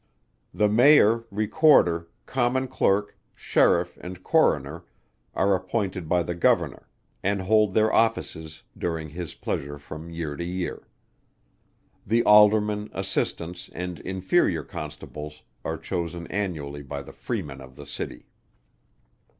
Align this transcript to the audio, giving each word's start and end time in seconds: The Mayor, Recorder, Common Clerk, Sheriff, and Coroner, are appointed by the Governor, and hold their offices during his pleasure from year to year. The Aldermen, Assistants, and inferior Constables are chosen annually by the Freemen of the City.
The 0.51 0.67
Mayor, 0.67 1.25
Recorder, 1.29 2.07
Common 2.25 2.67
Clerk, 2.67 3.15
Sheriff, 3.35 3.99
and 4.01 4.23
Coroner, 4.23 4.83
are 5.35 5.53
appointed 5.53 6.09
by 6.09 6.23
the 6.23 6.33
Governor, 6.33 6.87
and 7.21 7.43
hold 7.43 7.75
their 7.75 7.93
offices 7.93 8.63
during 8.75 9.09
his 9.09 9.35
pleasure 9.35 9.77
from 9.77 10.09
year 10.09 10.35
to 10.35 10.43
year. 10.43 10.87
The 12.07 12.23
Aldermen, 12.23 12.89
Assistants, 12.93 13.69
and 13.75 13.99
inferior 13.99 14.63
Constables 14.63 15.43
are 15.63 15.77
chosen 15.77 16.25
annually 16.31 16.81
by 16.81 17.03
the 17.03 17.13
Freemen 17.13 17.61
of 17.61 17.75
the 17.75 17.85
City. 17.85 18.25